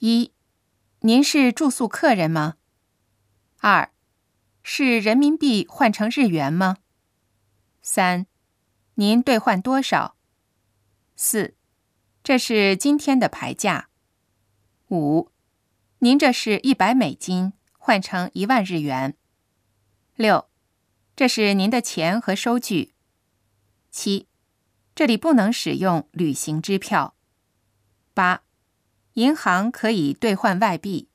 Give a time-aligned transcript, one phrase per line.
[0.00, 0.32] 一，
[1.00, 2.54] 您是住宿客人吗？
[3.56, 3.90] 二，
[4.62, 6.76] 是人民币换成日元吗？
[7.82, 8.26] 三，
[8.94, 10.14] 您兑换多少？
[11.16, 11.56] 四，
[12.22, 13.88] 这是今天的牌价。
[14.90, 15.32] 五，
[15.98, 19.16] 您这是一百美金换成一万日元。
[20.14, 20.48] 六，
[21.16, 22.94] 这是您的钱和收据。
[23.90, 24.28] 七，
[24.94, 27.16] 这里不能使用旅行支票。
[28.14, 28.44] 八，
[29.18, 31.08] 银行可以兑换外币。